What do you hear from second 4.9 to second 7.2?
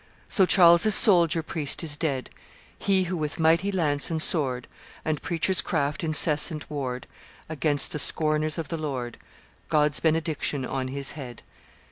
And preacher's craft incessant warred